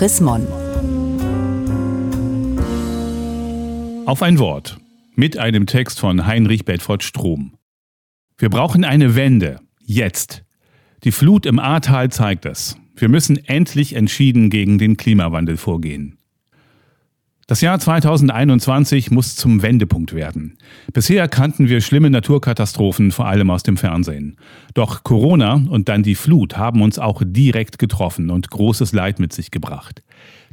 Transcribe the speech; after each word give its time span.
Chris 0.00 0.18
Mon. 0.22 0.46
Auf 4.06 4.22
ein 4.22 4.38
Wort. 4.38 4.78
Mit 5.14 5.36
einem 5.36 5.66
Text 5.66 6.00
von 6.00 6.24
Heinrich 6.24 6.64
Bedford 6.64 7.02
Strom. 7.02 7.52
Wir 8.38 8.48
brauchen 8.48 8.84
eine 8.84 9.14
Wende. 9.14 9.60
Jetzt. 9.84 10.42
Die 11.04 11.12
Flut 11.12 11.44
im 11.44 11.58
Ahrtal 11.58 12.10
zeigt 12.10 12.46
es. 12.46 12.78
Wir 12.96 13.10
müssen 13.10 13.36
endlich 13.44 13.94
entschieden 13.94 14.48
gegen 14.48 14.78
den 14.78 14.96
Klimawandel 14.96 15.58
vorgehen. 15.58 16.16
Das 17.50 17.62
Jahr 17.62 17.80
2021 17.80 19.10
muss 19.10 19.34
zum 19.34 19.60
Wendepunkt 19.60 20.14
werden. 20.14 20.56
Bisher 20.92 21.26
kannten 21.26 21.68
wir 21.68 21.80
schlimme 21.80 22.08
Naturkatastrophen, 22.08 23.10
vor 23.10 23.26
allem 23.26 23.50
aus 23.50 23.64
dem 23.64 23.76
Fernsehen. 23.76 24.36
Doch 24.74 25.02
Corona 25.02 25.54
und 25.54 25.88
dann 25.88 26.04
die 26.04 26.14
Flut 26.14 26.56
haben 26.56 26.80
uns 26.80 27.00
auch 27.00 27.22
direkt 27.26 27.80
getroffen 27.80 28.30
und 28.30 28.50
großes 28.50 28.92
Leid 28.92 29.18
mit 29.18 29.32
sich 29.32 29.50
gebracht. 29.50 30.04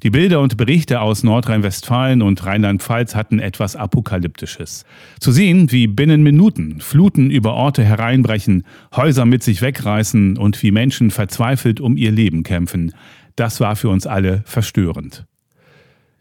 Die 0.01 0.09
Bilder 0.09 0.39
und 0.39 0.57
Berichte 0.57 0.99
aus 0.99 1.21
Nordrhein-Westfalen 1.21 2.23
und 2.23 2.43
Rheinland-Pfalz 2.43 3.13
hatten 3.13 3.37
etwas 3.37 3.75
Apokalyptisches. 3.75 4.83
Zu 5.19 5.31
sehen, 5.31 5.71
wie 5.71 5.85
binnen 5.85 6.23
Minuten 6.23 6.81
Fluten 6.81 7.29
über 7.29 7.53
Orte 7.53 7.83
hereinbrechen, 7.83 8.63
Häuser 8.95 9.25
mit 9.25 9.43
sich 9.43 9.61
wegreißen 9.61 10.35
und 10.35 10.63
wie 10.63 10.71
Menschen 10.71 11.11
verzweifelt 11.11 11.79
um 11.79 11.95
ihr 11.95 12.11
Leben 12.11 12.41
kämpfen, 12.41 12.95
das 13.35 13.59
war 13.59 13.75
für 13.75 13.89
uns 13.89 14.07
alle 14.07 14.41
verstörend. 14.47 15.27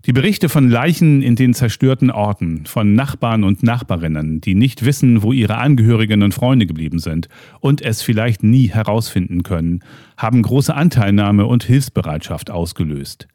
Die 0.07 0.13
Berichte 0.13 0.49
von 0.49 0.71
Leichen 0.71 1.21
in 1.21 1.35
den 1.35 1.53
zerstörten 1.53 2.13
Orten, 2.13 2.65
von 2.65 2.95
Nachbarn 2.95 3.43
und 3.43 3.65
Nachbarinnen, 3.65 4.41
die 4.41 4.55
nicht 4.55 4.85
wissen, 4.85 5.25
wo 5.25 5.33
ihre 5.33 5.57
Angehörigen 5.57 6.23
und 6.23 6.33
Freunde 6.33 6.67
geblieben 6.67 7.01
sind 7.01 7.29
und 7.59 7.83
es 7.83 8.03
vielleicht 8.03 8.45
nie 8.45 8.69
herausfinden 8.69 9.43
können, 9.43 9.81
haben 10.17 10.43
große 10.43 10.73
Anteilnahme 10.73 11.47
und 11.47 11.65
Hilfsbereitschaft 11.65 12.53
ausgelöst. 12.53 13.27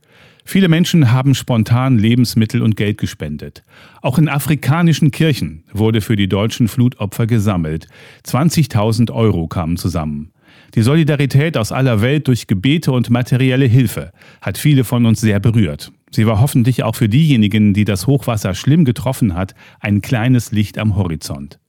Viele 0.46 0.70
Menschen 0.70 1.12
haben 1.12 1.36
spontan 1.36 1.98
Lebensmittel 1.98 2.62
und 2.62 2.78
Geld 2.78 2.98
gespendet. 2.98 3.64
Auch 4.02 4.18
in 4.18 4.30
afrikanischen 4.30 5.12
Kirchen 5.12 5.66
wurde 5.74 6.00
für 6.00 6.16
die 6.16 6.30
deutschen 6.30 6.70
Flutopfer 6.70 7.28
gesammelt. 7.28 7.88
20.000 8.26 9.12
Euro 9.12 9.48
kamen 9.48 9.76
zusammen. 9.76 10.32
Die 10.76 10.84
Solidarität 10.84 11.58
aus 11.58 11.74
aller 11.74 12.02
Welt 12.02 12.30
durch 12.30 12.48
Gebete 12.48 12.94
und 12.94 13.10
materielle 13.10 13.66
Hilfe 13.66 14.14
hat 14.40 14.58
viele 14.58 14.86
von 14.86 15.06
uns 15.06 15.20
sehr 15.20 15.42
berührt. 15.42 15.92
Sie 16.12 16.28
war 16.28 16.42
hoffentlich 16.42 16.84
auch 16.84 16.96
für 16.96 17.10
diejenigen, 17.10 17.74
die 17.74 17.86
das 17.86 18.06
Hochwasser 18.06 18.54
schlimm 18.54 18.86
getroffen 18.86 19.34
hat, 19.34 19.56
ein 19.80 20.02
kleines 20.02 20.52
Licht 20.52 20.78
am 20.78 20.96
Horizont. 20.96 21.60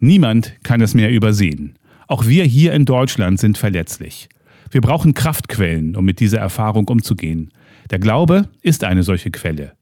Niemand 0.00 0.54
kann 0.64 0.80
es 0.80 0.94
mehr 0.94 1.10
übersehen. 1.10 1.78
Auch 2.08 2.26
wir 2.26 2.44
hier 2.44 2.72
in 2.72 2.84
Deutschland 2.84 3.38
sind 3.38 3.56
verletzlich. 3.56 4.28
Wir 4.70 4.80
brauchen 4.80 5.14
Kraftquellen, 5.14 5.94
um 5.96 6.04
mit 6.04 6.18
dieser 6.18 6.38
Erfahrung 6.38 6.88
umzugehen. 6.88 7.52
Der 7.90 8.00
Glaube 8.00 8.48
ist 8.62 8.84
eine 8.84 9.02
solche 9.04 9.30
Quelle. 9.30 9.74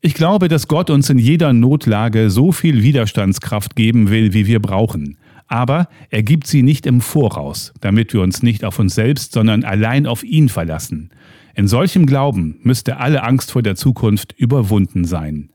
Ich 0.00 0.14
glaube, 0.14 0.48
dass 0.48 0.68
Gott 0.68 0.88
uns 0.88 1.10
in 1.10 1.18
jeder 1.18 1.52
Notlage 1.52 2.30
so 2.30 2.52
viel 2.52 2.82
Widerstandskraft 2.82 3.76
geben 3.76 4.08
will, 4.10 4.32
wie 4.32 4.46
wir 4.46 4.60
brauchen. 4.60 5.18
Aber 5.46 5.88
er 6.10 6.22
gibt 6.22 6.46
sie 6.46 6.62
nicht 6.62 6.86
im 6.86 7.00
Voraus, 7.00 7.74
damit 7.80 8.12
wir 8.12 8.22
uns 8.22 8.42
nicht 8.42 8.64
auf 8.64 8.78
uns 8.78 8.94
selbst, 8.94 9.32
sondern 9.32 9.64
allein 9.64 10.06
auf 10.06 10.22
ihn 10.22 10.48
verlassen. 10.48 11.10
In 11.54 11.68
solchem 11.68 12.06
Glauben 12.06 12.58
müsste 12.62 12.98
alle 12.98 13.22
Angst 13.22 13.52
vor 13.52 13.62
der 13.62 13.76
Zukunft 13.76 14.34
überwunden 14.36 15.04
sein. 15.04 15.50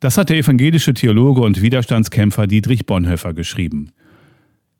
Das 0.00 0.18
hat 0.18 0.28
der 0.28 0.38
evangelische 0.38 0.94
Theologe 0.94 1.40
und 1.40 1.62
Widerstandskämpfer 1.62 2.46
Dietrich 2.46 2.86
Bonhoeffer 2.86 3.32
geschrieben. 3.32 3.92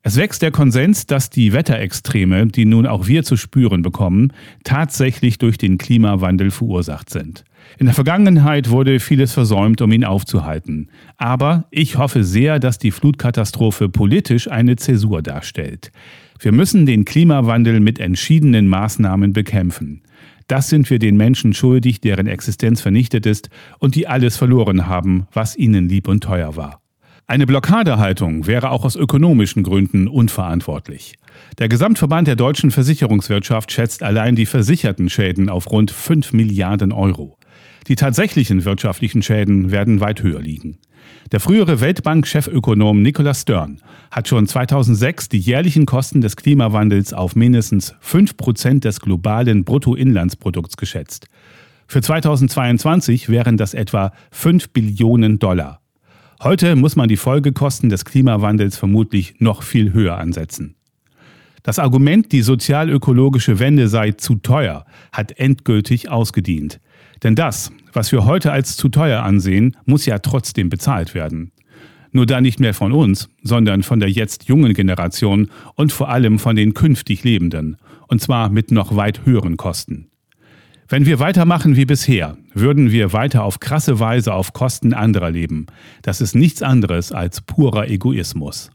Es 0.02 0.16
wächst 0.16 0.40
der 0.42 0.52
Konsens, 0.52 1.06
dass 1.06 1.30
die 1.30 1.52
Wetterextreme, 1.52 2.46
die 2.46 2.64
nun 2.64 2.86
auch 2.86 3.08
wir 3.08 3.24
zu 3.24 3.36
spüren 3.36 3.82
bekommen, 3.82 4.32
tatsächlich 4.62 5.38
durch 5.38 5.58
den 5.58 5.78
Klimawandel 5.78 6.52
verursacht 6.52 7.10
sind. 7.10 7.44
In 7.76 7.86
der 7.86 7.94
Vergangenheit 7.96 8.70
wurde 8.70 9.00
vieles 9.00 9.32
versäumt, 9.32 9.82
um 9.82 9.90
ihn 9.90 10.04
aufzuhalten. 10.04 10.90
Aber 11.16 11.66
ich 11.72 11.98
hoffe 11.98 12.22
sehr, 12.22 12.60
dass 12.60 12.78
die 12.78 12.92
Flutkatastrophe 12.92 13.88
politisch 13.88 14.48
eine 14.48 14.76
Zäsur 14.76 15.22
darstellt. 15.22 15.90
Wir 16.38 16.52
müssen 16.52 16.86
den 16.86 17.04
Klimawandel 17.04 17.80
mit 17.80 17.98
entschiedenen 17.98 18.68
Maßnahmen 18.68 19.32
bekämpfen. 19.32 20.02
Das 20.46 20.68
sind 20.68 20.88
wir 20.90 20.98
den 20.98 21.16
Menschen 21.16 21.54
schuldig, 21.54 22.00
deren 22.00 22.26
Existenz 22.26 22.80
vernichtet 22.80 23.26
ist 23.26 23.50
und 23.78 23.94
die 23.94 24.06
alles 24.06 24.36
verloren 24.36 24.86
haben, 24.86 25.26
was 25.32 25.56
ihnen 25.56 25.88
lieb 25.88 26.08
und 26.08 26.22
teuer 26.22 26.56
war. 26.56 26.80
Eine 27.28 27.46
Blockadehaltung 27.46 28.46
wäre 28.46 28.70
auch 28.70 28.84
aus 28.84 28.94
ökonomischen 28.94 29.64
Gründen 29.64 30.06
unverantwortlich. 30.06 31.16
Der 31.58 31.68
Gesamtverband 31.68 32.28
der 32.28 32.36
deutschen 32.36 32.70
Versicherungswirtschaft 32.70 33.72
schätzt 33.72 34.04
allein 34.04 34.36
die 34.36 34.46
versicherten 34.46 35.10
Schäden 35.10 35.48
auf 35.48 35.68
rund 35.72 35.90
5 35.90 36.32
Milliarden 36.32 36.92
Euro. 36.92 37.36
Die 37.88 37.96
tatsächlichen 37.96 38.64
wirtschaftlichen 38.64 39.22
Schäden 39.22 39.72
werden 39.72 40.00
weit 40.00 40.22
höher 40.22 40.40
liegen. 40.40 40.78
Der 41.32 41.40
frühere 41.40 41.80
Weltbank-Chefökonom 41.80 43.02
Nicholas 43.02 43.42
Stern 43.42 43.80
hat 44.10 44.28
schon 44.28 44.46
2006 44.46 45.28
die 45.28 45.38
jährlichen 45.38 45.86
Kosten 45.86 46.20
des 46.20 46.36
Klimawandels 46.36 47.12
auf 47.12 47.34
mindestens 47.34 47.94
5 48.00 48.36
Prozent 48.36 48.84
des 48.84 49.00
globalen 49.00 49.64
Bruttoinlandsprodukts 49.64 50.76
geschätzt. 50.76 51.26
Für 51.88 52.02
2022 52.02 53.28
wären 53.28 53.56
das 53.56 53.74
etwa 53.74 54.12
5 54.30 54.70
Billionen 54.70 55.38
Dollar. 55.38 55.80
Heute 56.42 56.76
muss 56.76 56.96
man 56.96 57.08
die 57.08 57.16
Folgekosten 57.16 57.88
des 57.88 58.04
Klimawandels 58.04 58.76
vermutlich 58.76 59.36
noch 59.38 59.62
viel 59.62 59.92
höher 59.92 60.18
ansetzen. 60.18 60.76
Das 61.62 61.80
Argument, 61.80 62.30
die 62.30 62.42
sozialökologische 62.42 63.58
Wende 63.58 63.88
sei 63.88 64.12
zu 64.12 64.36
teuer, 64.36 64.84
hat 65.10 65.32
endgültig 65.32 66.08
ausgedient. 66.08 66.78
Denn 67.24 67.34
das, 67.34 67.72
was 67.96 68.12
wir 68.12 68.26
heute 68.26 68.52
als 68.52 68.76
zu 68.76 68.88
teuer 68.88 69.22
ansehen, 69.22 69.76
muss 69.86 70.06
ja 70.06 70.18
trotzdem 70.18 70.68
bezahlt 70.68 71.14
werden. 71.14 71.50
Nur 72.12 72.26
da 72.26 72.40
nicht 72.40 72.60
mehr 72.60 72.74
von 72.74 72.92
uns, 72.92 73.28
sondern 73.42 73.82
von 73.82 74.00
der 74.00 74.10
jetzt 74.10 74.44
jungen 74.44 74.74
Generation 74.74 75.48
und 75.74 75.92
vor 75.92 76.10
allem 76.10 76.38
von 76.38 76.56
den 76.56 76.74
künftig 76.74 77.24
Lebenden. 77.24 77.78
Und 78.06 78.20
zwar 78.20 78.50
mit 78.50 78.70
noch 78.70 78.94
weit 78.96 79.26
höheren 79.26 79.56
Kosten. 79.56 80.08
Wenn 80.88 81.04
wir 81.04 81.18
weitermachen 81.18 81.74
wie 81.74 81.84
bisher, 81.84 82.36
würden 82.54 82.92
wir 82.92 83.12
weiter 83.12 83.42
auf 83.42 83.58
krasse 83.58 83.98
Weise 83.98 84.34
auf 84.34 84.52
Kosten 84.52 84.94
anderer 84.94 85.30
leben. 85.30 85.66
Das 86.02 86.20
ist 86.20 86.36
nichts 86.36 86.62
anderes 86.62 87.10
als 87.10 87.40
purer 87.40 87.88
Egoismus. 87.88 88.70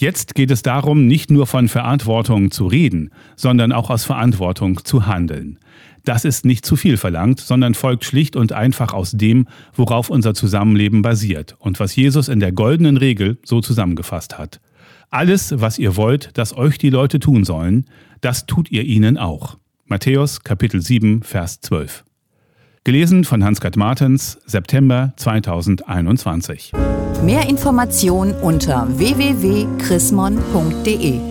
Jetzt 0.00 0.36
geht 0.36 0.52
es 0.52 0.62
darum, 0.62 1.08
nicht 1.08 1.28
nur 1.28 1.48
von 1.48 1.66
Verantwortung 1.66 2.52
zu 2.52 2.68
reden, 2.68 3.10
sondern 3.34 3.72
auch 3.72 3.90
aus 3.90 4.04
Verantwortung 4.04 4.84
zu 4.84 5.08
handeln. 5.08 5.58
Das 6.04 6.24
ist 6.24 6.44
nicht 6.44 6.64
zu 6.64 6.76
viel 6.76 6.96
verlangt, 6.96 7.40
sondern 7.40 7.74
folgt 7.74 8.04
schlicht 8.04 8.36
und 8.36 8.52
einfach 8.52 8.92
aus 8.92 9.10
dem, 9.10 9.48
worauf 9.74 10.08
unser 10.08 10.34
Zusammenleben 10.34 11.02
basiert 11.02 11.56
und 11.58 11.80
was 11.80 11.96
Jesus 11.96 12.28
in 12.28 12.38
der 12.38 12.52
goldenen 12.52 12.96
Regel 12.96 13.38
so 13.44 13.60
zusammengefasst 13.60 14.38
hat. 14.38 14.60
Alles, 15.10 15.54
was 15.56 15.80
ihr 15.80 15.96
wollt, 15.96 16.30
dass 16.38 16.56
euch 16.56 16.78
die 16.78 16.90
Leute 16.90 17.18
tun 17.18 17.42
sollen, 17.42 17.86
das 18.20 18.46
tut 18.46 18.70
ihr 18.70 18.84
ihnen 18.84 19.18
auch. 19.18 19.58
Matthäus 19.86 20.44
Kapitel 20.44 20.80
7, 20.80 21.24
Vers 21.24 21.60
12. 21.60 22.04
Gelesen 22.84 23.24
von 23.24 23.42
Hans-Gerd 23.42 23.76
Martens, 23.76 24.38
September 24.46 25.12
2021. 25.16 26.72
Mehr 27.24 27.48
Informationen 27.48 28.34
unter 28.40 28.86
www.chrismon.de 28.88 31.27